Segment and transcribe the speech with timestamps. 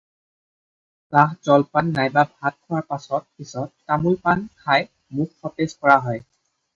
[1.11, 4.87] চাহ, জলপান নাইবা ভাত খোৱাৰ পাছত পিছত তামোল-পাণ খাই
[5.19, 6.23] মুখ সতেজ কৰা হয়।